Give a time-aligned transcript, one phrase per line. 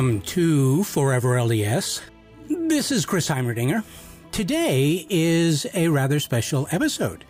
[0.00, 2.00] Welcome to Forever LDS.
[2.48, 3.84] This is Chris Heimerdinger.
[4.32, 7.26] Today is a rather special episode.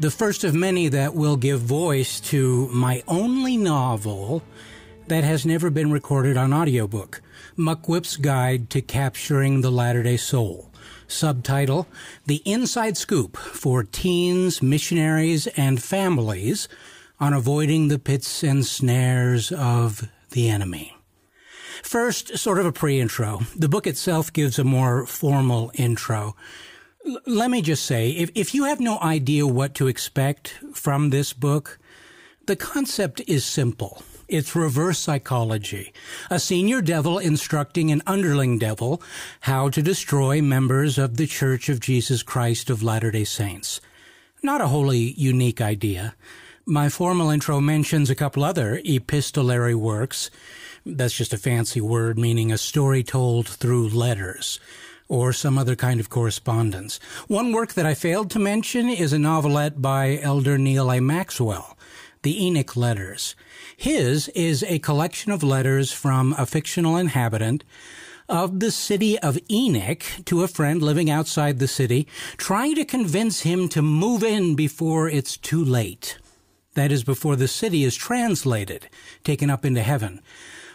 [0.00, 4.42] The first of many that will give voice to my only novel
[5.06, 7.22] that has never been recorded on audiobook,
[7.56, 10.72] Muckwhip's Guide to Capturing the Latter-day Soul.
[11.06, 11.86] Subtitle,
[12.26, 16.66] The Inside Scoop for Teens, Missionaries, and Families
[17.20, 20.97] on Avoiding the Pits and Snares of the Enemy.
[21.82, 23.40] First, sort of a pre-intro.
[23.56, 26.36] The book itself gives a more formal intro.
[27.06, 31.10] L- let me just say, if, if you have no idea what to expect from
[31.10, 31.78] this book,
[32.46, 34.02] the concept is simple.
[34.28, 35.92] It's reverse psychology.
[36.30, 39.00] A senior devil instructing an underling devil
[39.40, 43.80] how to destroy members of the Church of Jesus Christ of Latter-day Saints.
[44.42, 46.14] Not a wholly unique idea.
[46.70, 50.30] My formal intro mentions a couple other epistolary works.
[50.84, 54.60] That's just a fancy word meaning a story told through letters
[55.08, 57.00] or some other kind of correspondence.
[57.26, 61.00] One work that I failed to mention is a novelette by Elder Neal A.
[61.00, 61.74] Maxwell,
[62.20, 63.34] The Enoch Letters.
[63.74, 67.64] His is a collection of letters from a fictional inhabitant
[68.28, 73.40] of the city of Enoch to a friend living outside the city, trying to convince
[73.40, 76.18] him to move in before it's too late.
[76.78, 78.88] That is before the city is translated,
[79.24, 80.20] taken up into heaven.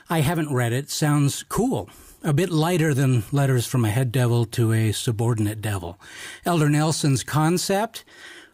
[0.10, 0.90] I haven't read it.
[0.90, 1.90] Sounds cool.
[2.22, 5.98] A bit lighter than letters from a head devil to a subordinate devil.
[6.46, 8.04] Elder Nelson's concept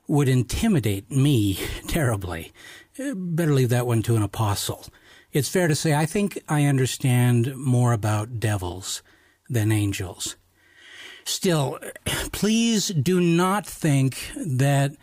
[0.07, 2.51] would intimidate me terribly.
[2.99, 4.85] Better leave that one to an apostle.
[5.31, 9.01] It's fair to say I think I understand more about devils
[9.49, 10.35] than angels.
[11.25, 11.79] Still,
[12.31, 14.95] please do not think that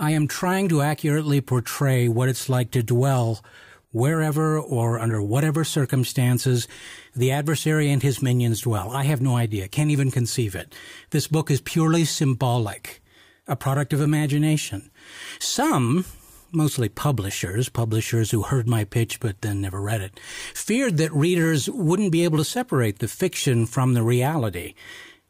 [0.00, 3.44] I am trying to accurately portray what it's like to dwell
[3.92, 6.66] wherever or under whatever circumstances
[7.14, 8.92] the adversary and his minions dwell.
[8.92, 10.74] I have no idea, can't even conceive it.
[11.10, 13.02] This book is purely symbolic,
[13.46, 14.90] a product of imagination.
[15.38, 16.06] Some,
[16.50, 20.18] mostly publishers, publishers who heard my pitch but then never read it,
[20.54, 24.72] feared that readers wouldn't be able to separate the fiction from the reality.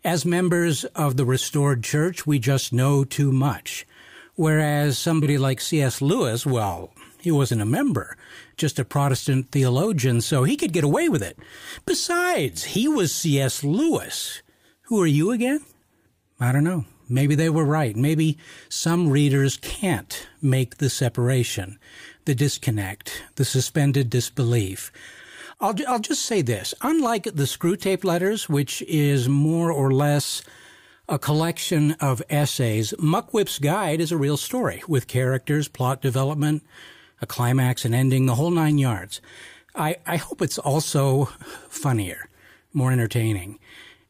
[0.05, 3.85] As members of the restored church, we just know too much.
[4.35, 6.01] Whereas somebody like C.S.
[6.01, 8.17] Lewis, well, he wasn't a member,
[8.57, 11.39] just a Protestant theologian, so he could get away with it.
[11.85, 13.63] Besides, he was C.S.
[13.63, 14.43] Lewis.
[14.83, 15.61] Who are you again?
[16.41, 16.87] I don't know.
[17.09, 17.97] Maybe they were right.
[17.97, 21.79] Maybe some readers can't make the separation,
[22.25, 24.93] the disconnect, the suspended disbelief.
[25.61, 26.73] I'll, I'll just say this.
[26.81, 30.43] Unlike the Screwtape letters, which is more or less
[31.11, 36.63] a collection of essays, Muckwhip's Guide is a real story with characters, plot development,
[37.21, 39.21] a climax, and ending, the whole nine yards.
[39.75, 41.25] I, I hope it's also
[41.69, 42.29] funnier,
[42.73, 43.59] more entertaining.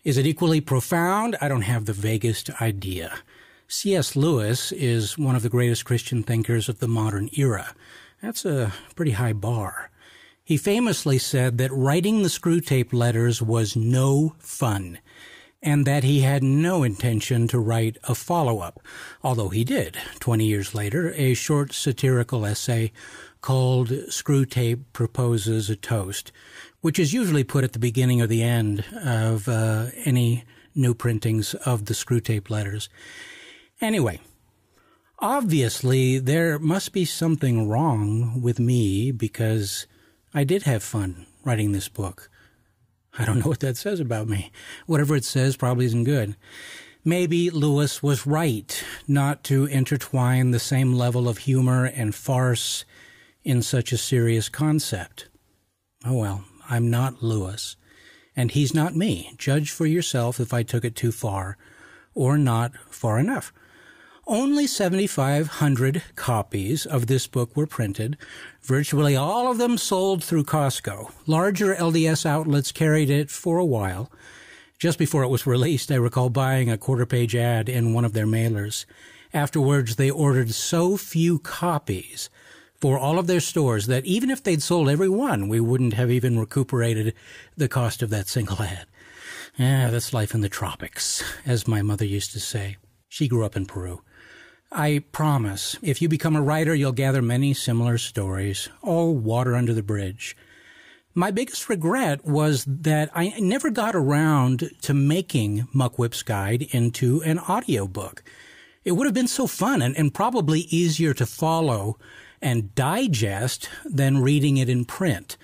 [0.04, 1.38] Is it equally profound?
[1.40, 3.20] I don't have the vaguest idea.
[3.66, 4.14] C.S.
[4.14, 7.74] Lewis is one of the greatest Christian thinkers of the modern era.
[8.20, 9.90] That's a pretty high bar.
[10.44, 14.98] He famously said that writing the Screwtape letters was no fun
[15.62, 18.80] and that he had no intention to write a follow-up,
[19.22, 22.92] although he did, 20 years later, a short satirical essay
[23.40, 26.32] called Screwtape Proposes a Toast,
[26.80, 30.44] which is usually put at the beginning or the end of uh, any
[30.74, 32.88] new printings of the Screwtape letters.
[33.80, 34.20] Anyway,
[35.18, 39.86] obviously there must be something wrong with me because
[40.32, 42.30] I did have fun writing this book.
[43.18, 44.52] I don't know what that says about me.
[44.86, 46.36] Whatever it says probably isn't good.
[47.04, 52.84] Maybe Lewis was right not to intertwine the same level of humor and farce
[53.42, 55.28] in such a serious concept.
[56.04, 57.76] Oh well, I'm not Lewis,
[58.36, 59.32] and he's not me.
[59.38, 61.56] Judge for yourself if I took it too far
[62.14, 63.52] or not far enough.
[64.26, 68.16] Only 7,500 copies of this book were printed.
[68.62, 71.10] Virtually all of them sold through Costco.
[71.26, 74.10] Larger LDS outlets carried it for a while.
[74.78, 78.12] Just before it was released, I recall buying a quarter page ad in one of
[78.12, 78.86] their mailers.
[79.34, 82.30] Afterwards, they ordered so few copies
[82.80, 86.10] for all of their stores that even if they'd sold every one, we wouldn't have
[86.10, 87.14] even recuperated
[87.56, 88.86] the cost of that single ad.
[89.58, 92.76] Yeah, that's life in the tropics, as my mother used to say.
[93.08, 94.02] She grew up in Peru.
[94.72, 99.74] I promise, if you become a writer, you'll gather many similar stories, all water under
[99.74, 100.36] the bridge.
[101.12, 107.40] My biggest regret was that I never got around to making Muckwhip's Guide into an
[107.40, 108.22] audiobook.
[108.84, 111.98] It would have been so fun and, and probably easier to follow
[112.40, 115.36] and digest than reading it in print.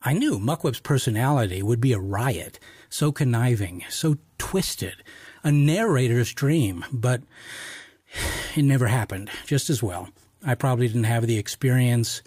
[0.00, 2.58] I knew Muckwhip's personality would be a riot,
[2.88, 5.04] so conniving, so twisted,
[5.44, 7.22] a narrator's dream, but
[8.56, 10.08] it never happened, just as well.
[10.44, 12.22] I probably didn't have the experience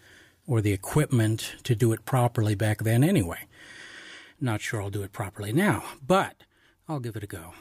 [0.47, 3.39] or the equipment to do it properly back then anyway.
[4.39, 6.43] Not sure I'll do it properly now, but
[6.87, 7.53] I'll give it a go.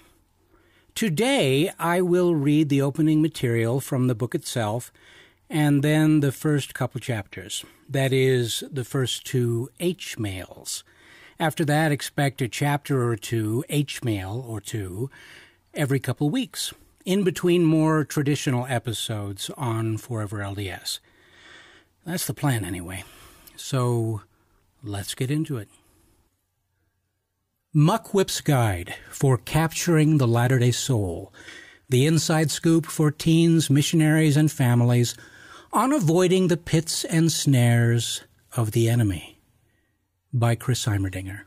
[0.94, 4.92] Today, I will read the opening material from the book itself
[5.50, 7.64] and then the first couple chapters.
[7.88, 10.84] That is, the first two H mails.
[11.38, 15.10] After that, expect a chapter or two, H mail or two,
[15.74, 16.72] every couple weeks,
[17.04, 21.00] in between more traditional episodes on Forever LDS.
[22.04, 23.04] That's the plan, anyway.
[23.56, 24.22] So
[24.82, 25.68] let's get into it.
[27.74, 31.32] Muckwhip's Guide for Capturing the Latter day Soul.
[31.88, 35.16] The inside scoop for teens, missionaries, and families
[35.72, 38.22] on avoiding the pits and snares
[38.56, 39.40] of the enemy.
[40.32, 41.42] By Chris Heimerdinger.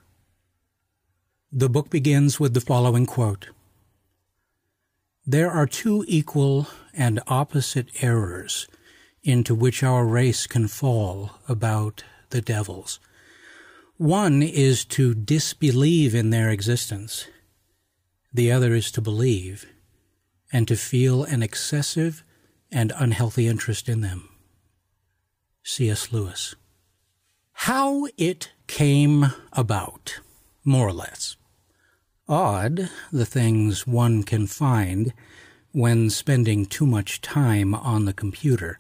[1.51, 3.47] The book begins with the following quote
[5.29, 8.65] There are two equal and opposite errors
[9.23, 13.01] into which our race can fall about the devils.
[13.97, 17.27] One is to disbelieve in their existence.
[18.33, 19.65] The other is to believe
[20.53, 22.23] and to feel an excessive
[22.71, 24.29] and unhealthy interest in them.
[25.61, 26.13] C.S.
[26.13, 26.55] Lewis.
[27.51, 30.21] How it came about,
[30.63, 31.35] more or less.
[32.29, 35.13] Odd, the things one can find
[35.71, 38.79] when spending too much time on the computer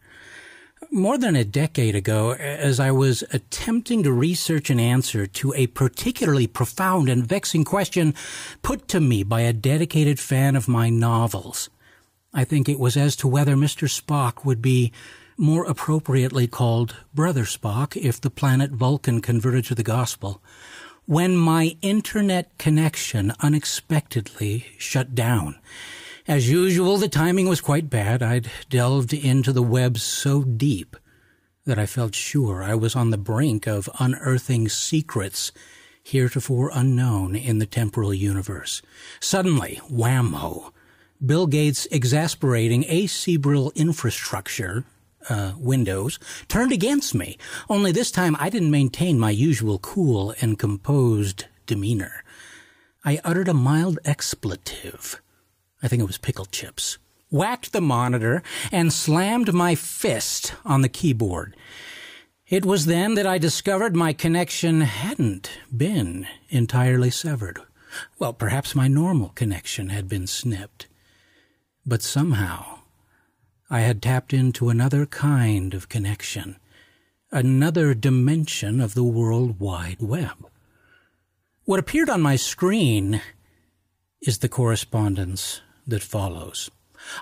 [0.91, 5.67] more than a decade ago, as I was attempting to research an answer to a
[5.67, 8.13] particularly profound and vexing question
[8.61, 11.69] put to me by a dedicated fan of my novels.
[12.33, 13.87] I think it was as to whether Mr.
[13.89, 14.91] Spock would be
[15.37, 20.41] more appropriately called Brother Spock if the planet Vulcan converted to the gospel.
[21.07, 25.57] When my internet connection unexpectedly shut down,
[26.27, 28.21] as usual, the timing was quite bad.
[28.21, 30.97] I'd delved into the web so deep
[31.63, 35.53] that I felt sure I was on the brink of unearthing secrets
[36.03, 38.81] heretofore unknown in the temporal universe.
[39.21, 40.73] Suddenly, whammo!
[41.25, 44.83] Bill Gates' exasperating acerebral infrastructure,
[45.29, 47.37] uh, Windows, turned against me.
[47.69, 52.23] Only this time I didn't maintain my usual cool and composed demeanor.
[53.05, 55.21] I uttered a mild expletive
[55.81, 56.97] I think it was pickle chips,
[57.29, 58.41] whacked the monitor,
[58.71, 61.55] and slammed my fist on the keyboard.
[62.47, 67.59] It was then that I discovered my connection hadn't been entirely severed.
[68.17, 70.87] Well, perhaps my normal connection had been snipped.
[71.85, 72.76] But somehow,
[73.69, 76.55] I had tapped into another kind of connection,
[77.31, 80.47] another dimension of the World Wide Web.
[81.65, 83.21] What appeared on my screen
[84.21, 86.71] is the correspondence that follows.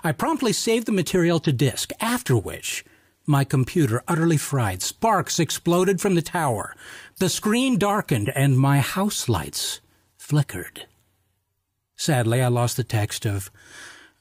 [0.04, 2.84] I promptly saved the material to disk, after which
[3.26, 4.82] my computer utterly fried.
[4.82, 6.76] Sparks exploded from the tower.
[7.18, 9.80] The screen darkened and my house lights
[10.16, 10.86] flickered.
[11.96, 13.50] Sadly, I lost the text of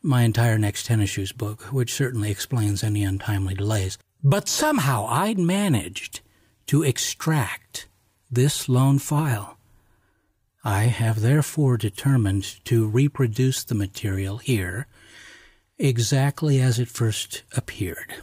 [0.06, 3.98] my entire Next Tennis Shoes book, which certainly explains any untimely delays.
[4.24, 6.22] But somehow I'd managed
[6.68, 7.88] to extract
[8.32, 9.58] this lone file.
[10.64, 14.88] I have therefore determined to reproduce the material here
[15.78, 18.16] exactly as it first appeared,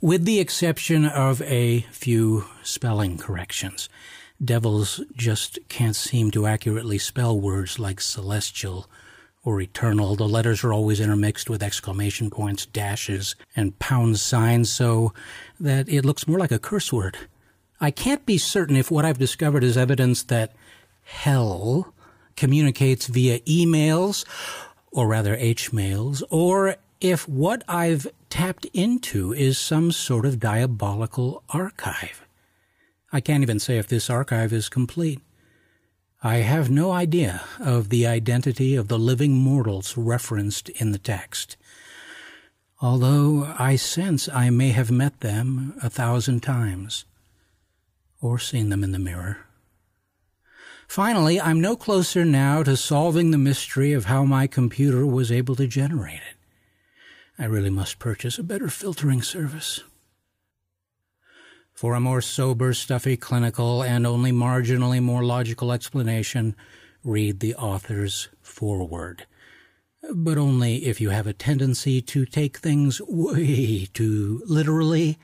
[0.00, 3.88] with the exception of a few spelling corrections.
[4.42, 8.88] Devils just can't seem to accurately spell words like celestial
[9.50, 10.14] or eternal.
[10.14, 15.12] The letters are always intermixed with exclamation points, dashes, and pound signs so
[15.58, 17.16] that it looks more like a curse word.
[17.80, 20.54] I can't be certain if what I've discovered is evidence that
[21.02, 21.92] hell
[22.36, 24.24] communicates via emails,
[24.92, 31.42] or rather H mails, or if what I've tapped into is some sort of diabolical
[31.48, 32.24] archive.
[33.12, 35.20] I can't even say if this archive is complete.
[36.22, 41.56] I have no idea of the identity of the living mortals referenced in the text,
[42.82, 47.06] although I sense I may have met them a thousand times,
[48.20, 49.46] or seen them in the mirror.
[50.86, 55.56] Finally, I'm no closer now to solving the mystery of how my computer was able
[55.56, 56.36] to generate it.
[57.38, 59.84] I really must purchase a better filtering service.
[61.80, 66.54] For a more sober, stuffy, clinical, and only marginally more logical explanation,
[67.02, 69.24] read the author's foreword.
[70.14, 75.18] But only if you have a tendency to take things way too literally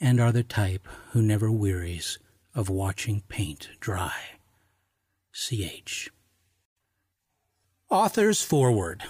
[0.00, 2.20] and are the type who never wearies
[2.54, 4.14] of watching paint dry.
[5.32, 6.10] CH.
[7.90, 9.02] Author's Foreword.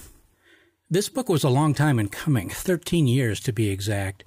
[0.89, 4.25] This book was a long time in coming, 13 years to be exact.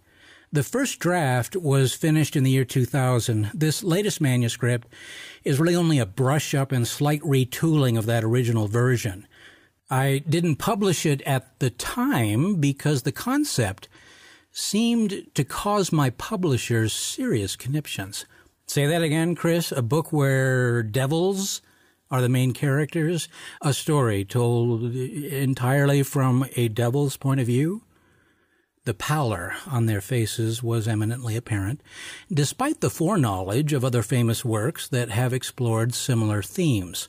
[0.53, 3.51] The first draft was finished in the year 2000.
[3.53, 4.89] This latest manuscript
[5.45, 9.27] is really only a brush up and slight retooling of that original version.
[9.89, 13.87] I didn't publish it at the time because the concept
[14.51, 18.25] seemed to cause my publishers serious conniptions.
[18.67, 19.71] Say that again, Chris.
[19.71, 21.61] A book where devils
[22.09, 23.29] are the main characters?
[23.61, 27.83] A story told entirely from a devil's point of view?
[28.83, 31.81] The pallor on their faces was eminently apparent,
[32.33, 37.07] despite the foreknowledge of other famous works that have explored similar themes.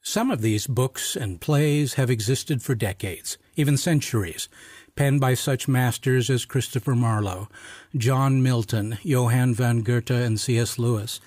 [0.00, 4.48] Some of these books and plays have existed for decades, even centuries,
[4.96, 7.48] penned by such masters as Christopher Marlowe,
[7.94, 10.78] John Milton, Johann von Goethe, and C.S.
[10.78, 11.20] Lewis.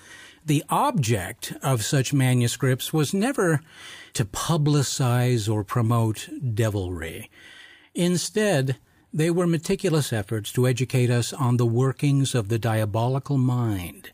[0.44, 3.60] The object of such manuscripts was never
[4.14, 7.30] to publicize or promote devilry.
[7.94, 8.76] Instead,
[9.16, 14.10] they were meticulous efforts to educate us on the workings of the diabolical mind,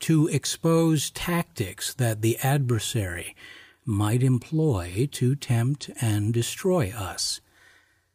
[0.00, 3.36] to expose tactics that the adversary
[3.84, 7.40] might employ to tempt and destroy us.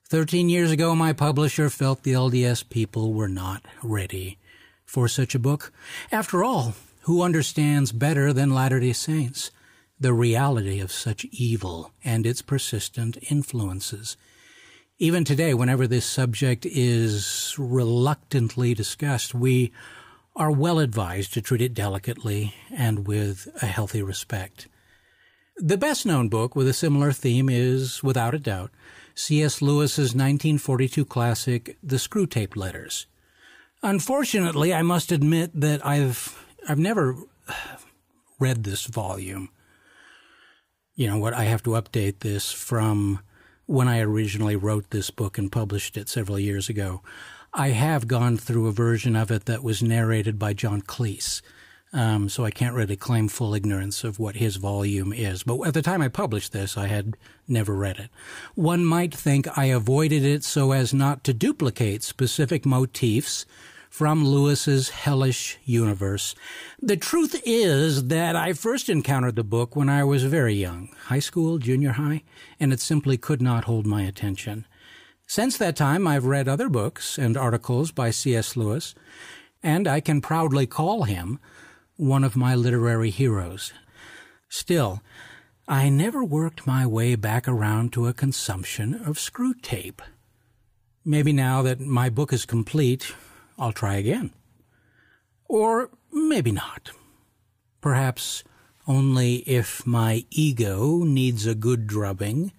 [0.03, 4.37] Thirteen years ago, my publisher felt the LDS people were not ready
[4.85, 5.71] for such a book.
[6.11, 9.49] After all, who understands better than Latter day Saints
[9.97, 14.17] the reality of such evil and its persistent influences?
[14.99, 19.71] Even today, whenever this subject is reluctantly discussed, we
[20.35, 24.67] are well advised to treat it delicately and with a healthy respect.
[25.57, 28.71] The best known book with a similar theme is, without a doubt,
[29.13, 29.61] C.S.
[29.61, 33.05] Lewis's 1942 classic, The Screwtape Letters.
[33.83, 37.15] Unfortunately, I must admit that I've I've never
[38.39, 39.49] read this volume.
[40.95, 41.35] You know what?
[41.35, 43.19] I have to update this from
[43.67, 47.01] when I originally wrote this book and published it several years ago.
[47.53, 51.41] I have gone through a version of it that was narrated by John Cleese.
[51.93, 55.43] Um, so I can't really claim full ignorance of what his volume is.
[55.43, 57.15] But at the time I published this, I had
[57.47, 58.09] never read it.
[58.55, 63.45] One might think I avoided it so as not to duplicate specific motifs
[63.89, 66.35] from Lewis's hellish universe.
[66.81, 71.19] The truth is that I first encountered the book when I was very young, high
[71.19, 72.23] school, junior high,
[72.59, 74.65] and it simply could not hold my attention.
[75.25, 78.55] Since that time, I've read other books and articles by C.S.
[78.55, 78.95] Lewis,
[79.61, 81.39] and I can proudly call him
[81.97, 83.73] one of my literary heroes.
[84.47, 85.01] Still,
[85.67, 89.99] I never worked my way back around to a consumption of Screwtape.
[91.03, 93.13] Maybe now that my book is complete,
[93.57, 94.31] I'll try again.
[95.47, 96.91] Or maybe not.
[97.81, 98.43] Perhaps
[98.87, 102.51] only if my ego needs a good drubbing,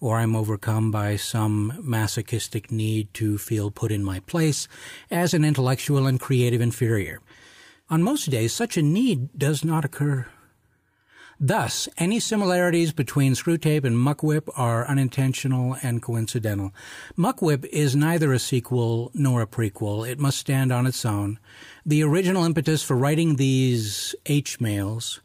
[0.00, 4.66] or I'm overcome by some masochistic need to feel put in my place
[5.10, 7.20] as an intellectual and creative inferior.
[7.90, 10.26] On most days, such a need does not occur.
[11.42, 16.74] Thus, any similarities between Screwtape and Muckwhip are unintentional and coincidental.
[17.16, 20.06] Muckwhip is neither a sequel nor a prequel.
[20.06, 21.38] It must stand on its own.
[21.86, 25.22] The original impetus for writing these H mails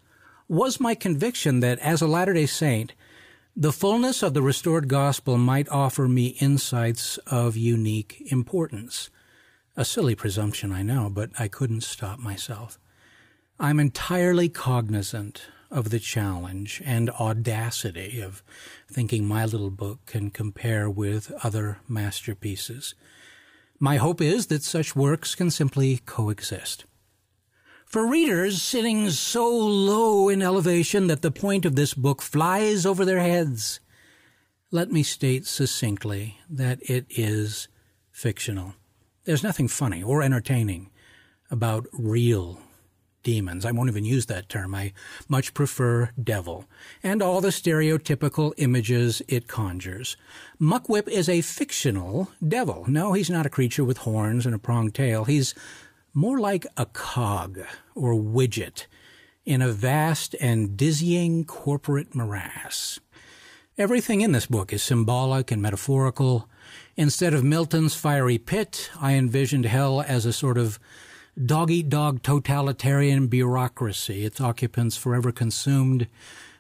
[0.48, 2.94] was my conviction that as a Latter day Saint,
[3.54, 9.10] the fullness of the restored gospel might offer me insights of unique importance.
[9.76, 12.80] A silly presumption, I know, but I couldn't stop myself.
[13.60, 18.42] I'm entirely cognizant of the challenge and audacity of
[18.90, 22.96] thinking my little book can compare with other masterpieces.
[23.78, 26.86] My hope is that such works can simply coexist.
[27.86, 33.04] For readers sitting so low in elevation that the point of this book flies over
[33.04, 33.82] their heads,
[34.72, 37.68] let me state succinctly that it is
[38.12, 38.76] fictional.
[39.26, 40.90] There's nothing funny or entertaining
[41.52, 42.62] about real
[43.26, 43.66] demons.
[43.66, 44.74] I won't even use that term.
[44.74, 44.94] I
[45.28, 46.66] much prefer devil
[47.04, 50.16] and all the stereotypical images it conjures.
[50.62, 52.86] Muckwhip is a fictional devil.
[52.88, 55.26] No, he's not a creature with horns and a pronged tail.
[55.26, 55.54] He's
[56.14, 57.60] more like a cog
[57.94, 58.86] or widget
[59.44, 63.00] in a vast and dizzying corporate morass.
[63.78, 66.48] Everything in this book is symbolic and metaphorical.
[66.96, 70.80] Instead of Milton's fiery pit, I envisioned hell as a sort of
[71.44, 76.08] dog eat dog totalitarian bureaucracy, its occupants forever consumed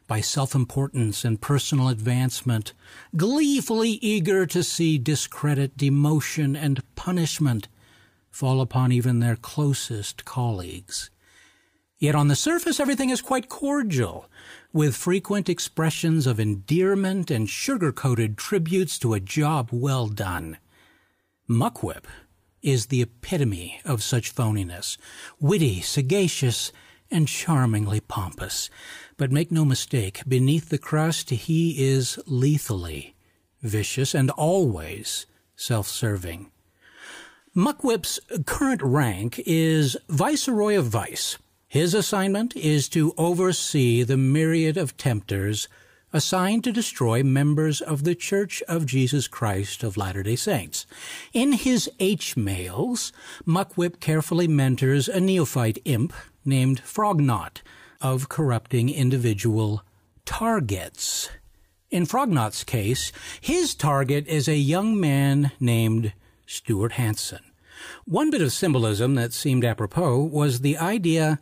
[0.07, 2.73] by self importance and personal advancement,
[3.15, 7.67] gleefully eager to see discredit, demotion, and punishment
[8.29, 11.09] fall upon even their closest colleagues.
[11.97, 14.29] Yet on the surface, everything is quite cordial,
[14.73, 20.57] with frequent expressions of endearment and sugar-coated tributes to a job well done.
[21.49, 22.03] Muckwhip
[22.65, 24.97] is the epitome of such phoniness,
[25.39, 26.73] witty, sagacious,
[27.11, 28.69] and charmingly pompous.
[29.15, 33.15] But make no mistake, beneath the crust he is lethally
[33.61, 36.51] vicious and always self-serving.
[37.55, 41.37] Muckwhip's current rank is Viceroy of Vice.
[41.67, 45.67] His assignment is to oversee the myriad of tempters
[46.15, 50.85] assigned to destroy members of the Church of Jesus Christ of Latter-day Saints.
[51.33, 53.11] In his H-mails,
[53.45, 56.13] Muckwhip carefully mentors a neophyte imp
[56.45, 57.61] named Frognot
[57.99, 59.83] of corrupting individual
[60.23, 61.29] targets.
[61.91, 66.13] In Frognot's case, his target is a young man named
[66.45, 67.43] Stuart Hansen.
[68.05, 71.39] One bit of symbolism that seemed apropos was the idea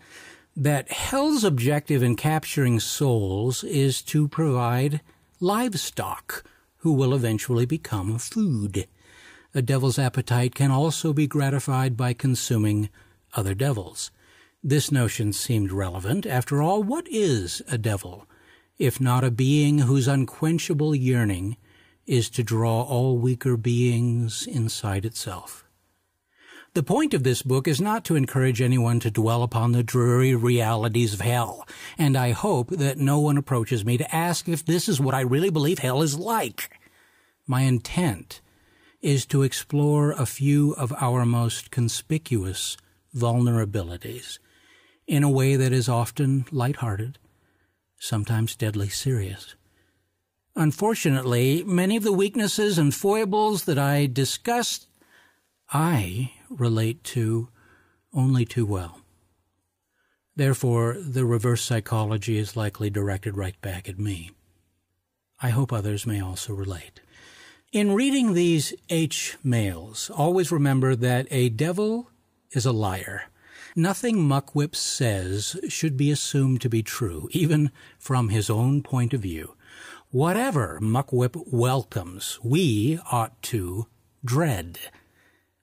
[0.55, 5.01] that hell's objective in capturing souls is to provide
[5.39, 6.43] livestock
[6.77, 8.87] who will eventually become food.
[9.55, 12.89] A devil's appetite can also be gratified by consuming
[13.33, 14.11] other devils.
[14.63, 16.25] This notion seemed relevant.
[16.25, 18.27] After all, what is a devil,
[18.77, 21.57] if not a being whose unquenchable yearning
[22.05, 25.62] is to draw all weaker beings inside itself?
[26.75, 30.33] The point of this book is not to encourage anyone to dwell upon the dreary
[30.33, 31.67] realities of hell,
[31.99, 35.21] and I hope that no one approaches me to ask if this is what I
[35.21, 36.71] really believe hell is like.
[37.45, 38.41] My intent
[39.01, 42.75] is to explore a few of our most conspicuous
[43.15, 44.39] vulnerabilities
[45.05, 47.19] in a way that is often light-hearted,
[47.99, 49.53] sometimes deadly serious.
[50.55, 54.87] Unfortunately, many of the weaknesses and foibles that I discussed
[55.73, 57.49] I relate to
[58.13, 59.01] only too well.
[60.35, 64.31] Therefore, the reverse psychology is likely directed right back at me.
[65.41, 67.01] I hope others may also relate.
[67.71, 72.11] In reading these H mails, always remember that a devil
[72.51, 73.23] is a liar.
[73.75, 79.21] Nothing Muckwhip says should be assumed to be true, even from his own point of
[79.21, 79.55] view.
[80.11, 83.87] Whatever Muckwhip welcomes, we ought to
[84.23, 84.77] dread.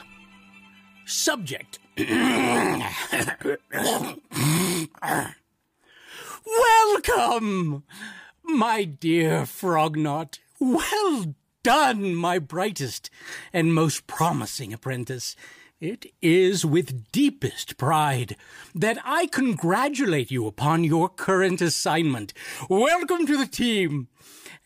[1.05, 1.81] Subject
[6.47, 7.83] Welcome,
[8.45, 10.39] my dear Frognot.
[10.61, 13.11] Well done, my brightest
[13.53, 15.35] and most promising apprentice.
[15.81, 18.37] It is with deepest pride
[18.75, 22.35] that I congratulate you upon your current assignment.
[22.69, 24.09] Welcome to the team.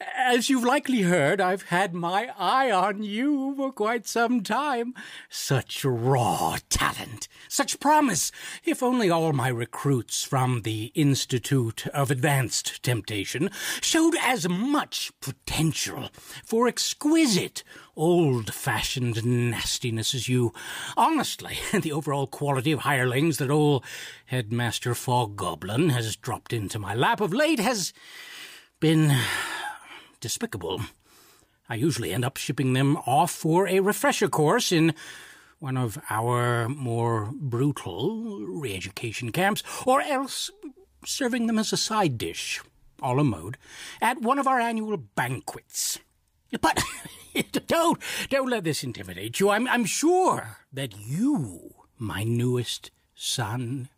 [0.00, 4.94] As you've likely heard, I've had my eye on you for quite some time.
[5.28, 8.30] Such raw talent, such promise.
[8.64, 16.10] If only all my recruits from the Institute of Advanced Temptation showed as much potential
[16.44, 17.64] for exquisite,
[17.96, 20.52] old-fashioned nastiness as you.
[20.96, 23.84] Honestly, the overall quality of hirelings that old
[24.26, 27.92] Headmaster Fog Goblin has dropped into my lap of late has
[28.78, 29.18] been
[30.20, 30.82] despicable.
[31.68, 34.94] I usually end up shipping them off for a refresher course in
[35.58, 40.50] one of our more brutal re-education camps, or else
[41.04, 42.60] serving them as a side dish,
[43.02, 43.56] a la mode,
[44.00, 45.98] at one of our annual banquets.
[46.60, 46.82] But
[47.66, 47.98] don't,
[48.30, 49.50] don't let this intimidate you.
[49.50, 53.88] I'm, I'm sure that you, my newest son,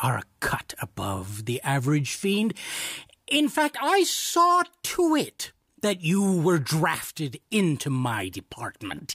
[0.00, 2.54] are a cut above the average fiend,
[3.30, 9.14] in fact, I saw to it that you were drafted into my department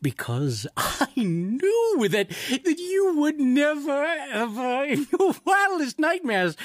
[0.00, 6.56] because I knew that that you would never ever in your wildest nightmares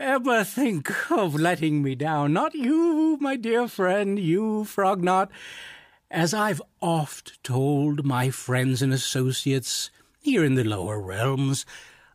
[0.00, 2.32] ever think of letting me down.
[2.32, 5.28] Not you, my dear friend, you Frognot.
[6.10, 11.66] As I've oft told my friends and associates here in the lower realms,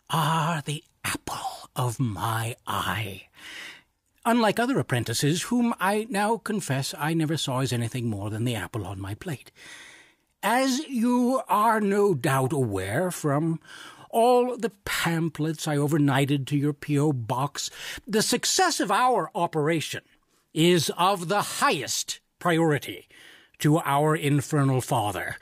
[0.09, 3.23] are the apple of my eye.
[4.23, 8.55] Unlike other apprentices, whom I now confess I never saw as anything more than the
[8.55, 9.51] apple on my plate.
[10.43, 13.59] As you are no doubt aware from
[14.11, 17.13] all the pamphlets I overnighted to your P.O.
[17.13, 17.71] box,
[18.05, 20.01] the success of our operation
[20.53, 23.07] is of the highest priority
[23.59, 25.37] to our infernal father.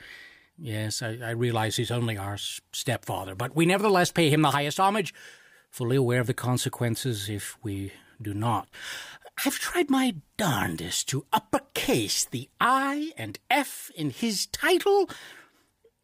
[0.56, 4.78] Yes, I, I, realize he's only our stepfather, but we nevertheless pay him the highest
[4.78, 5.14] homage,
[5.70, 8.68] fully aware of the consequences if we do not.
[9.44, 15.08] I've tried my darndest to uppercase the I and F in his title,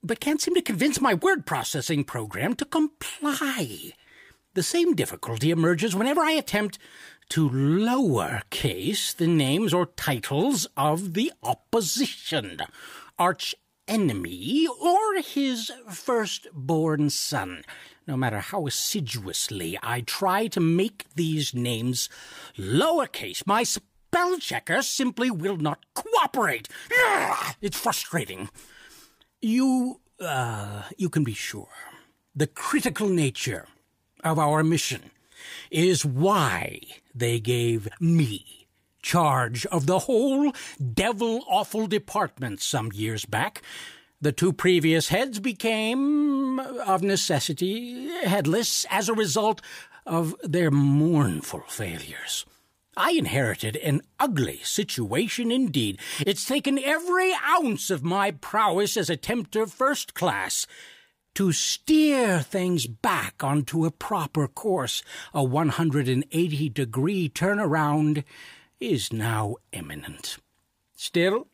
[0.02, 3.92] but can't seem to convince my word processing program to comply.
[4.54, 6.78] The same difficulty emerges whenever I attempt
[7.30, 12.60] to lowercase the names or titles of the opposition,
[13.18, 13.54] arch
[13.86, 17.64] enemy, or his firstborn son.
[18.06, 22.08] No matter how assiduously I try to make these names
[22.56, 26.68] lowercase, my spell checker simply will not cooperate.
[27.60, 28.48] It's frustrating.
[29.42, 31.68] You, uh, you can be sure
[32.34, 33.66] the critical nature
[34.22, 35.10] of our mission
[35.70, 36.80] is why
[37.14, 38.66] they gave me
[39.02, 40.52] charge of the whole
[40.94, 43.62] devil awful department some years back.
[44.20, 49.60] The two previous heads became, of necessity, headless as a result
[50.06, 52.46] of their mournful failures.
[52.96, 56.00] I inherited an ugly situation indeed.
[56.20, 60.66] It's taken every ounce of my prowess as a tempter first class
[61.34, 65.02] to steer things back onto a proper course.
[65.34, 68.24] A 180 degree turnaround
[68.80, 70.38] is now imminent.
[70.94, 71.48] Still,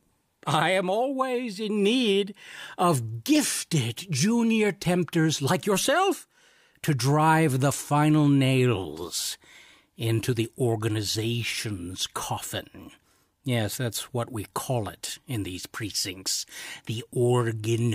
[0.46, 2.35] I am always in need
[2.76, 6.26] of gifted junior tempters like yourself
[6.83, 9.38] to drive the final nails
[9.96, 12.90] into the organization's coffin.
[13.44, 16.46] Yes, that's what we call it in these precincts.
[16.87, 17.87] The organization.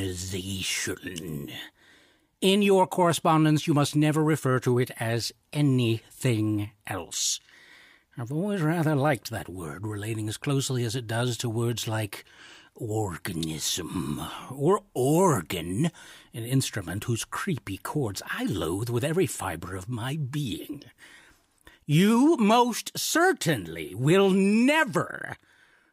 [2.39, 7.39] In your correspondence, you must never refer to it as anything else.
[8.19, 12.25] I've always rather liked that word, relating as closely as it does to words like
[12.73, 15.91] organism or organ,
[16.33, 20.83] an instrument whose creepy chords I loathe with every fiber of my being.
[21.85, 25.37] You most certainly will never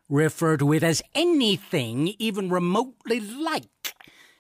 [0.09, 3.95] refer to it as anything even remotely like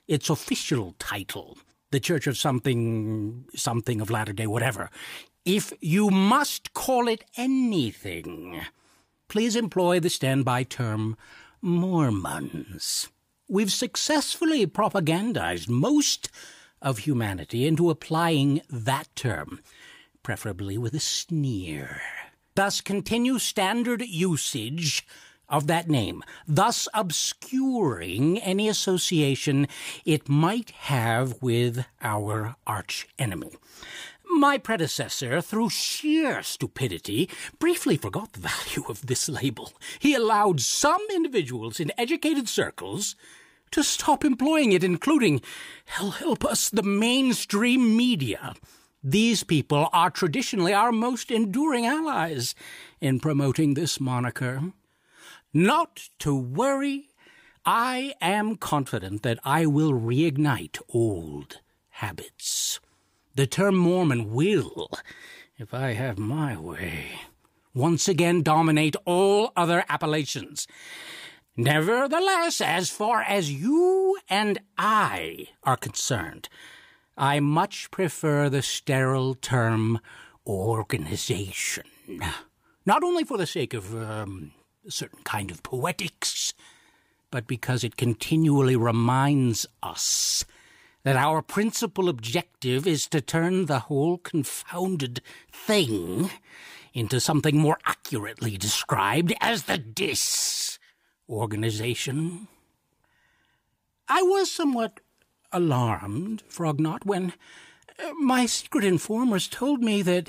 [0.08, 1.58] its official title
[1.90, 4.90] the Church of something, something of Latter day, whatever.
[5.44, 8.62] If you must call it anything,
[9.28, 11.18] please employ the standby term
[11.60, 13.10] Mormons.
[13.46, 16.30] We've successfully propagandized most
[16.80, 19.60] of humanity into applying that term,
[20.22, 22.00] preferably with a sneer.
[22.54, 25.06] Thus continue standard usage
[25.46, 29.68] of that name, thus obscuring any association
[30.06, 33.50] it might have with our arch enemy.
[34.36, 39.72] My predecessor, through sheer stupidity, briefly forgot the value of this label.
[40.00, 43.14] He allowed some individuals in educated circles
[43.70, 45.40] to stop employing it, including,
[45.84, 48.54] hell help us, the mainstream media.
[49.04, 52.56] These people are traditionally our most enduring allies
[53.00, 54.72] in promoting this moniker.
[55.52, 57.08] Not to worry.
[57.64, 62.80] I am confident that I will reignite old habits.
[63.36, 64.88] The term Mormon will,
[65.58, 67.18] if I have my way,
[67.74, 70.68] once again dominate all other appellations.
[71.56, 76.48] Nevertheless, as far as you and I are concerned,
[77.16, 79.98] I much prefer the sterile term
[80.46, 81.86] organization.
[82.86, 84.52] Not only for the sake of um,
[84.86, 86.54] a certain kind of poetics,
[87.32, 90.44] but because it continually reminds us
[91.04, 95.20] that our principal objective is to turn the whole confounded
[95.52, 96.30] thing
[96.94, 100.78] into something more accurately described as the dis
[101.28, 102.48] organization.
[104.08, 105.00] I was somewhat
[105.52, 107.32] alarmed, Frognot, when
[107.98, 110.28] uh, my secret informers told me that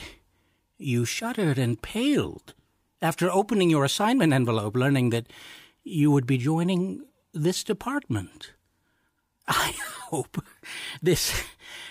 [0.77, 2.53] you shuddered and paled
[3.01, 5.27] after opening your assignment envelope, learning that
[5.83, 8.54] you would be joining this department.
[9.47, 9.75] I
[10.09, 10.43] hope
[11.01, 11.43] this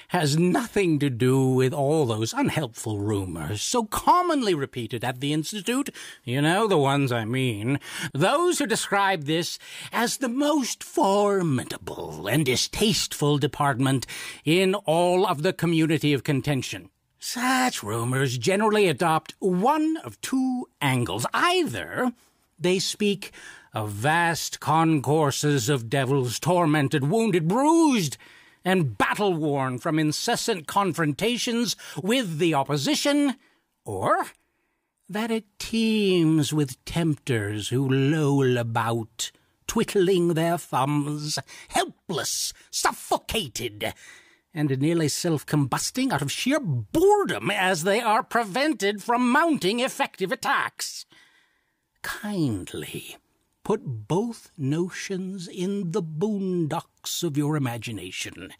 [0.09, 5.90] has nothing to do with all those unhelpful rumors so commonly repeated at the Institute.
[6.23, 7.81] You know the ones I mean.
[8.12, 9.59] Those who describe this
[9.93, 14.07] as the most formidable and distasteful department
[14.45, 16.90] in all of the community of contention.
[17.19, 21.27] Such rumors generally adopt one of two angles.
[21.35, 22.12] Either
[22.59, 23.33] they speak
[23.75, 28.17] of vast concourses of devils, tormented, wounded, bruised,
[28.65, 33.35] and battle worn from incessant confrontations with the opposition,
[33.85, 34.27] or
[35.09, 39.33] that it teems with tempters who loll about,
[39.67, 43.93] twiddling their thumbs, helpless, suffocated,
[44.55, 50.31] and nearly self combusting out of sheer boredom as they are prevented from mounting effective
[50.31, 51.05] attacks.
[52.03, 53.17] Kindly
[53.64, 58.53] Put both notions in the boondocks of your imagination.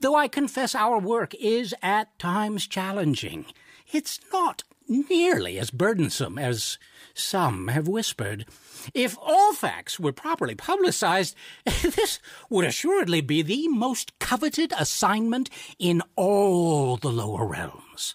[0.00, 3.44] Though I confess our work is at times challenging,
[3.92, 6.78] it's not nearly as burdensome as
[7.12, 8.46] some have whispered.
[8.94, 12.18] If all facts were properly publicized, this
[12.48, 18.14] would assuredly be the most coveted assignment in all the lower realms.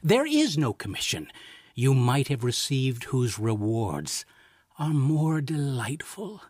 [0.00, 1.28] There is no commission
[1.74, 4.24] you might have received whose rewards
[4.78, 6.42] are more delightful,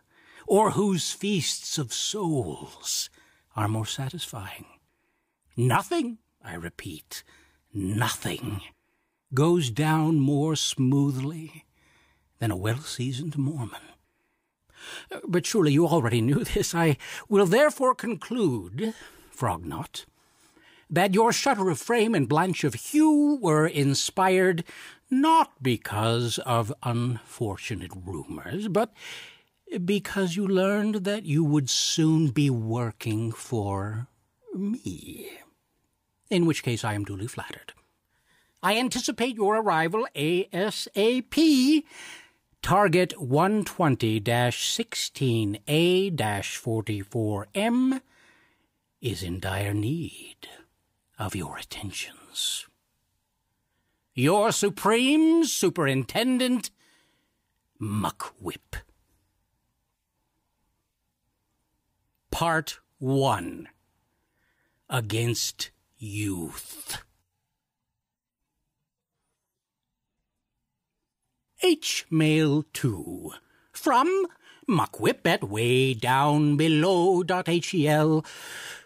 [0.47, 3.09] or whose feasts of souls
[3.55, 4.65] are more satisfying.
[5.55, 7.23] Nothing, I repeat,
[7.73, 8.61] nothing
[9.33, 11.65] goes down more smoothly
[12.39, 13.81] than a well seasoned Mormon.
[15.27, 16.75] But surely you already knew this.
[16.75, 18.93] I will therefore conclude,
[19.35, 20.05] Frognot,
[20.89, 24.63] that your shudder of frame and blanch of hue were inspired
[25.09, 28.93] not because of unfortunate rumors, but
[29.83, 34.07] because you learned that you would soon be working for
[34.53, 35.29] me.
[36.29, 37.73] In which case I am duly flattered.
[38.63, 41.83] I anticipate your arrival ASAP.
[42.61, 48.01] Target 120 16A 44M
[49.01, 50.47] is in dire need
[51.19, 52.65] of your attentions.
[54.17, 56.71] Your Supreme Superintendent,
[57.81, 58.77] Muckwhip.
[62.31, 63.67] Part 1
[64.89, 67.03] Against Youth.
[71.61, 73.33] H Mail 2
[73.73, 74.27] from
[74.65, 78.25] Muckwhip at way down below.hel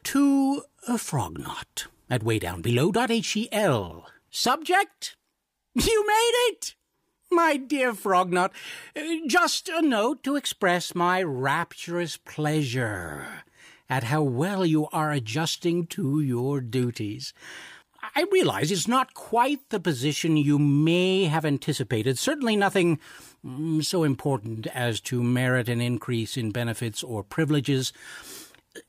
[0.05, 4.07] to a Frognot at way down below.hel.
[4.31, 5.15] Subject
[5.75, 6.75] you made it!
[7.31, 8.51] My dear Frognot,
[9.27, 13.43] just a note to express my rapturous pleasure
[13.87, 17.33] at how well you are adjusting to your duties.
[18.15, 22.99] I realize it's not quite the position you may have anticipated, certainly nothing
[23.45, 27.93] mm, so important as to merit an increase in benefits or privileges.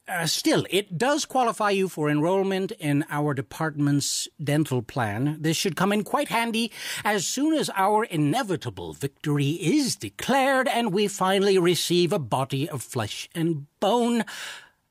[0.08, 5.36] Uh, still, it does qualify you for enrollment in our department's dental plan.
[5.40, 6.72] This should come in quite handy
[7.04, 12.82] as soon as our inevitable victory is declared and we finally receive a body of
[12.82, 14.24] flesh and bone,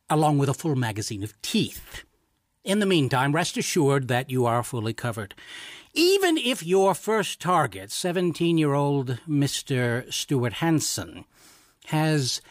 [0.09, 2.03] along with a full magazine of teeth.
[2.63, 5.33] In the meantime, rest assured that you are fully covered.
[5.93, 10.11] Even if your first target, 17 year old Mr.
[10.13, 11.25] Stuart Hanson,
[11.85, 12.41] has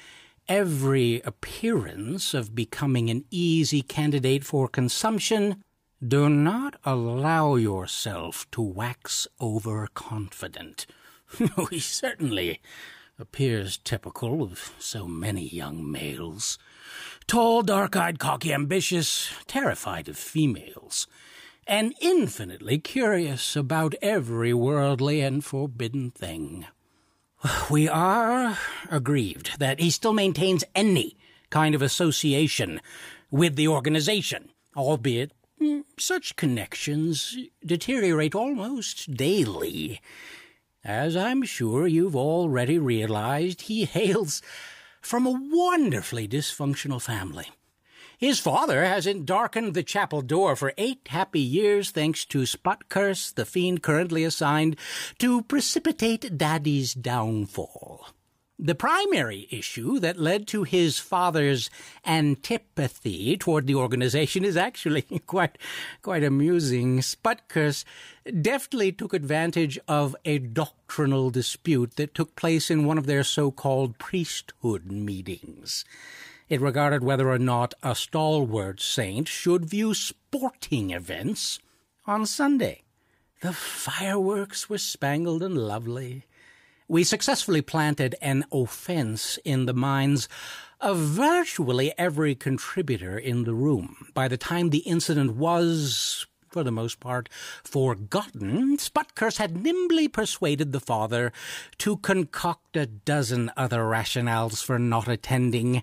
[0.48, 5.62] every appearance of becoming an easy candidate for consumption,
[6.06, 10.87] do not allow yourself to wax overconfident.
[11.58, 12.62] Oh, he certainly
[13.18, 16.58] appears typical of so many young males.
[17.26, 21.06] Tall, dark eyed, cocky, ambitious, terrified of females,
[21.66, 26.66] and infinitely curious about every worldly and forbidden thing.
[27.70, 28.59] We are
[28.90, 31.16] aggrieved that he still maintains any
[31.51, 32.81] kind of association
[33.31, 40.01] with the organization, albeit mm, such connections deteriorate almost daily.
[40.85, 44.42] As I'm sure you've already realized, he hails
[45.01, 47.48] from a wonderfully dysfunctional family.
[48.18, 53.44] His father hasn't darkened the chapel door for eight happy years thanks to Sputkurse, the
[53.44, 54.76] fiend currently assigned
[55.20, 58.09] to precipitate Daddy's downfall.
[58.59, 61.70] The primary issue that led to his father's
[62.04, 65.57] antipathy toward the organization is actually quite,
[66.02, 66.98] quite amusing.
[66.98, 67.85] Sputkurse
[68.42, 73.96] deftly took advantage of a doctrinal dispute that took place in one of their so-called
[73.98, 75.85] priesthood meetings.
[76.48, 81.58] It regarded whether or not a stalwart saint should view sporting events
[82.06, 82.82] on Sunday.
[83.42, 86.24] The fireworks were spangled and lovely.
[86.88, 90.26] We successfully planted an offense in the minds
[90.80, 94.06] of virtually every contributor in the room.
[94.14, 97.28] By the time the incident was, for the most part,
[97.62, 101.30] forgotten, Sputkurse had nimbly persuaded the father
[101.76, 105.82] to concoct a dozen other rationales for not attending.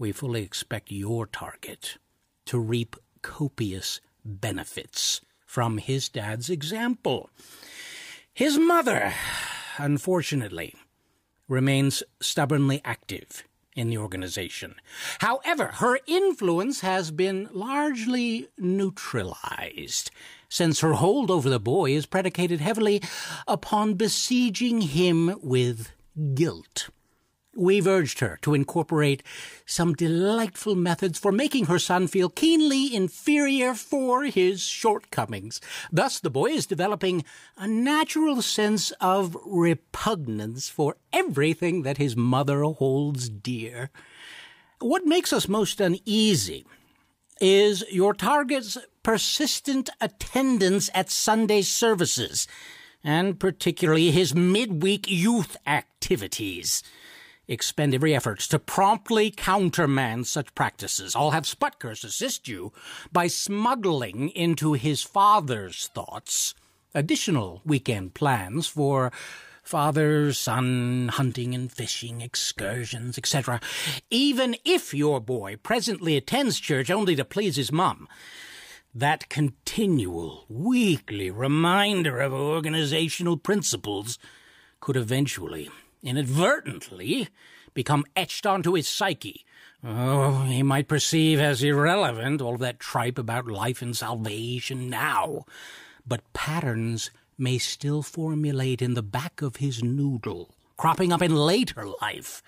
[0.00, 1.98] We fully expect your target
[2.46, 7.28] to reap copious benefits from his dad's example.
[8.32, 9.12] His mother,
[9.76, 10.74] unfortunately,
[11.48, 13.44] remains stubbornly active
[13.76, 14.76] in the organization.
[15.18, 20.10] However, her influence has been largely neutralized,
[20.48, 23.02] since her hold over the boy is predicated heavily
[23.46, 25.90] upon besieging him with
[26.32, 26.88] guilt.
[27.60, 29.22] We've urged her to incorporate
[29.66, 35.60] some delightful methods for making her son feel keenly inferior for his shortcomings.
[35.92, 37.22] Thus, the boy is developing
[37.58, 43.90] a natural sense of repugnance for everything that his mother holds dear.
[44.78, 46.64] What makes us most uneasy
[47.42, 52.48] is your target's persistent attendance at Sunday services,
[53.04, 56.82] and particularly his midweek youth activities
[57.50, 61.16] expend every effort to promptly countermand such practices.
[61.16, 62.72] I'll have Sputkurse assist you
[63.12, 66.54] by smuggling into his father's thoughts
[66.94, 69.12] additional weekend plans for
[69.62, 73.60] father son hunting and fishing, excursions, etc.
[74.10, 78.08] Even if your boy presently attends church only to please his mum,
[78.94, 84.18] that continual, weekly reminder of organizational principles
[84.80, 85.68] could eventually
[86.02, 87.28] inadvertently
[87.74, 89.44] become etched onto his psyche.
[89.82, 95.44] Oh, he might perceive as irrelevant all that tripe about life and salvation now,
[96.06, 101.86] but patterns may still formulate in the back of his noodle, cropping up in later
[102.02, 102.42] life,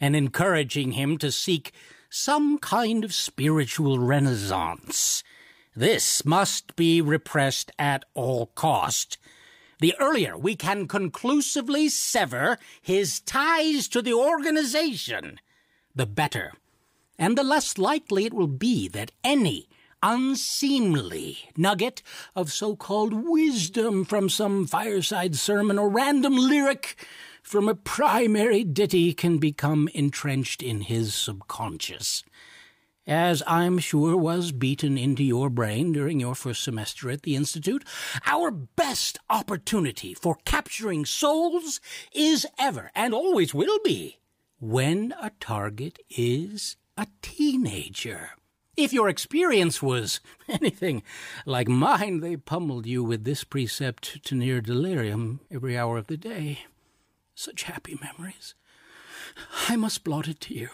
[0.00, 1.72] and encouraging him to seek
[2.08, 5.24] some kind of spiritual renaissance.
[5.74, 9.18] This must be repressed at all cost.
[9.78, 15.38] The earlier we can conclusively sever his ties to the organization,
[15.94, 16.54] the better.
[17.18, 19.68] And the less likely it will be that any
[20.02, 22.02] unseemly nugget
[22.34, 26.96] of so-called wisdom from some fireside sermon or random lyric
[27.42, 32.24] from a primary ditty can become entrenched in his subconscious
[33.06, 37.84] as I'm sure was beaten into your brain during your first semester at the Institute,
[38.26, 41.80] our best opportunity for capturing souls
[42.12, 44.18] is ever and always will be
[44.58, 48.30] when a target is a teenager.
[48.76, 51.02] If your experience was anything
[51.46, 56.16] like mine, they pummeled you with this precept to near delirium every hour of the
[56.16, 56.60] day.
[57.34, 58.54] Such happy memories.
[59.68, 60.70] I must blot a tear.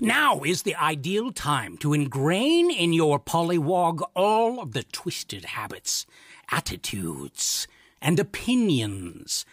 [0.00, 6.06] Now is the ideal time to ingrain in your pollywog all of the twisted habits,
[6.50, 7.66] attitudes,
[8.00, 9.44] and opinions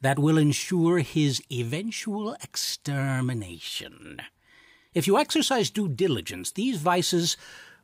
[0.00, 4.22] that will ensure his eventual extermination.
[4.94, 7.36] If you exercise due diligence, these vices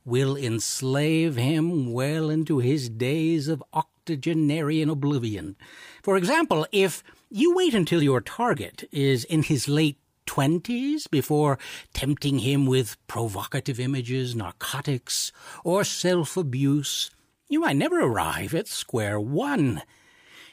[0.05, 5.57] will enslave him well into his days of octogenarian oblivion.
[6.03, 11.59] For example, if you wait until your target is in his late twenties before
[11.93, 15.33] tempting him with provocative images, narcotics,
[15.65, 17.11] or self-abuse,
[17.49, 19.83] you might never arrive at square one.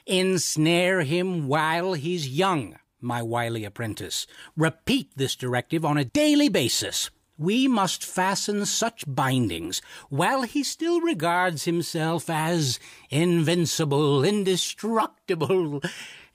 [0.05, 4.27] Ensnare him while he's young, my wily apprentice.
[4.57, 7.09] Repeat this directive on a daily basis.
[7.37, 12.79] We must fasten such bindings while he still regards himself as
[13.09, 15.81] invincible, indestructible,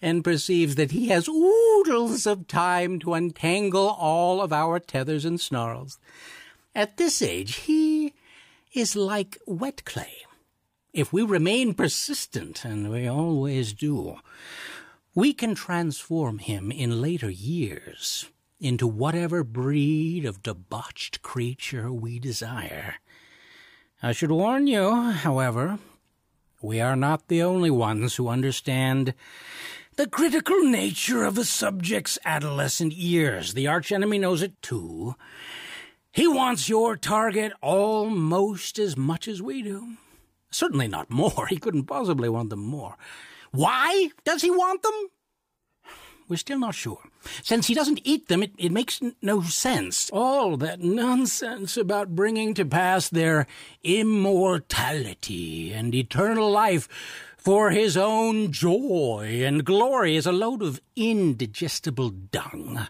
[0.06, 5.40] and perceives that he has oodles of time to untangle all of our tethers and
[5.40, 5.98] snarls.
[6.76, 8.14] At this age, he
[8.72, 10.18] is like wet clay.
[10.92, 14.20] If we remain persistent, and we always do,
[15.12, 18.26] we can transform him in later years
[18.60, 22.94] into whatever breed of debauched creature we desire.
[24.00, 25.80] I should warn you, however,
[26.62, 29.14] we are not the only ones who understand
[29.96, 33.54] the critical nature of a subject's adolescent years.
[33.54, 35.14] The archenemy knows it too.
[36.12, 39.96] He wants your target almost as much as we do.
[40.50, 41.46] Certainly not more.
[41.50, 42.96] He couldn't possibly want them more.
[43.52, 45.08] Why does he want them?
[46.28, 47.02] We're still not sure.
[47.42, 50.10] Since he doesn't eat them, it, it makes n- no sense.
[50.12, 53.46] All that nonsense about bringing to pass their
[53.84, 56.88] immortality and eternal life
[57.46, 62.88] for his own joy and glory is a load of indigestible dung.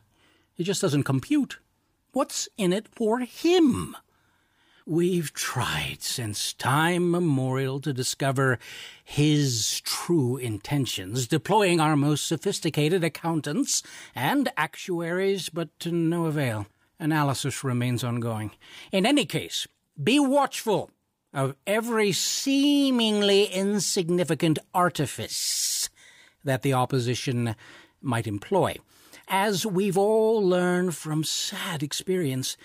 [0.57, 1.59] It just doesn't compute.
[2.13, 3.95] What's in it for him?
[4.87, 8.59] We've tried since time memorial to discover
[9.05, 13.83] his true intentions, deploying our most sophisticated accountants
[14.15, 16.67] and actuaries, but to no avail.
[16.99, 18.53] Analysis remains ongoing.
[18.91, 19.69] In any case,
[20.03, 20.91] be watchful
[21.33, 25.89] of every seemingly insignificant artifice
[26.45, 27.55] that the opposition
[28.01, 28.77] might employ.
[29.29, 32.57] As we've all learned from sad experience,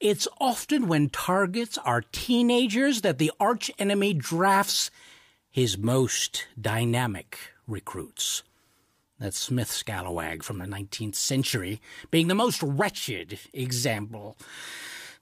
[0.00, 4.90] it's often when targets are teenagers that the arch enemy drafts
[5.50, 8.42] his most dynamic recruits.
[9.18, 14.36] That's Smith Scalawag from the 19th century being the most wretched example.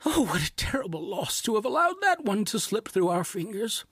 [0.08, 3.84] Oh, what a terrible loss to have allowed that one to slip through our fingers.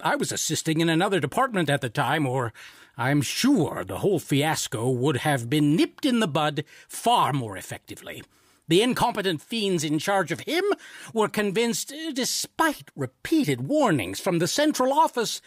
[0.00, 2.54] I was assisting in another department at the time, or
[2.96, 8.22] I'm sure the whole fiasco would have been nipped in the bud far more effectively.
[8.68, 10.64] The incompetent fiends in charge of him
[11.12, 15.42] were convinced, eh, despite repeated warnings from the central office,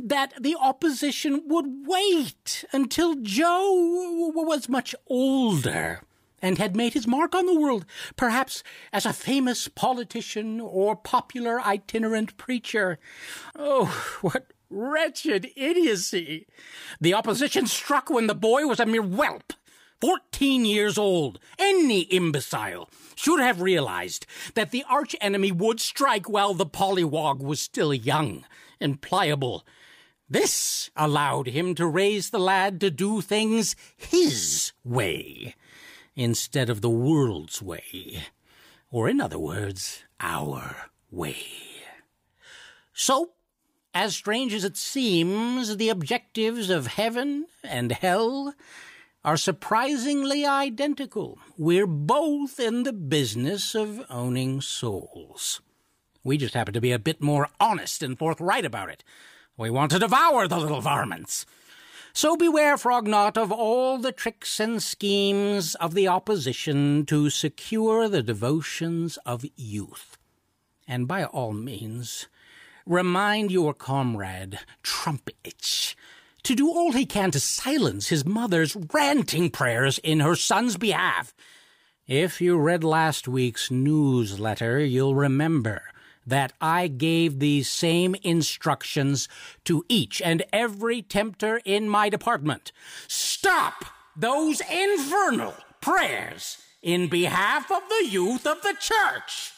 [0.00, 6.00] that the opposition would wait until Joe was much older
[6.42, 7.84] and had made his mark on the world,
[8.16, 8.62] perhaps
[8.92, 12.98] as a famous politician or popular itinerant preacher.
[13.56, 16.46] Oh, what wretched idiocy!
[17.00, 19.52] The opposition struck when the boy was a mere whelp
[20.00, 21.38] 14 years old.
[21.58, 27.60] Any imbecile should have realized that the arch enemy would strike while the pollywog was
[27.60, 28.46] still young
[28.80, 29.66] and pliable.
[30.28, 35.54] This allowed him to raise the lad to do things his way
[36.14, 38.24] instead of the world's way.
[38.90, 41.46] Or, in other words, our way.
[42.92, 43.30] So,
[43.94, 48.54] as strange as it seems, the objectives of heaven and hell
[49.24, 51.38] are surprisingly identical.
[51.58, 55.60] We're both in the business of owning souls.
[56.22, 59.02] We just happen to be a bit more honest and forthright about it.
[59.56, 61.44] We want to devour the little varmints.
[62.12, 68.22] So beware, Frognot, of all the tricks and schemes of the opposition to secure the
[68.22, 70.18] devotions of youth.
[70.88, 72.26] And by all means,
[72.84, 75.94] remind your comrade, Trumpetitch,
[76.42, 81.32] to do all he can to silence his mother's ranting prayers in her son's behalf.
[82.08, 85.82] If you read last week's newsletter, you'll remember
[86.26, 89.28] that I gave these same instructions
[89.64, 92.72] to each and every tempter in my department.
[93.08, 93.84] Stop
[94.16, 99.52] those infernal prayers in behalf of the youth of the church.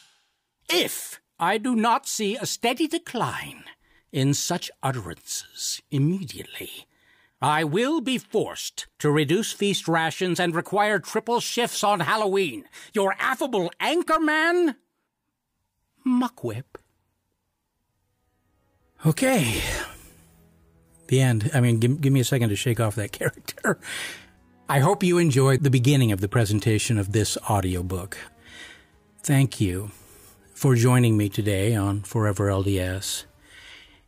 [0.68, 3.64] If I do not see a steady decline
[4.12, 6.86] in such utterances immediately.
[7.40, 12.66] I will be forced to reduce feast rations and require triple shifts on Halloween.
[12.94, 14.76] Your affable anchorman,
[16.06, 16.64] Muckwhip.
[19.04, 19.60] Okay.
[21.08, 21.50] The end.
[21.52, 23.78] I mean, give, give me a second to shake off that character.
[24.68, 28.16] I hope you enjoyed the beginning of the presentation of this audiobook.
[29.22, 29.90] Thank you
[30.54, 33.24] for joining me today on Forever LDS.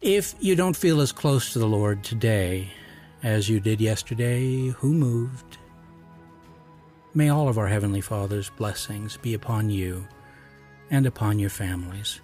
[0.00, 2.70] If you don't feel as close to the Lord today
[3.22, 5.58] as you did yesterday, who moved?
[7.14, 10.06] May all of our Heavenly Father's blessings be upon you
[10.90, 12.20] and upon your families.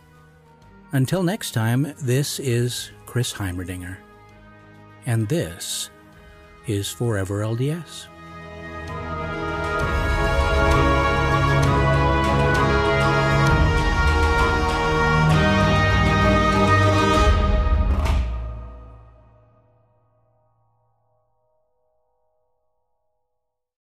[0.93, 3.97] Until next time, this is Chris Heimerdinger,
[5.07, 5.91] and this
[6.67, 8.07] is Forever LDS.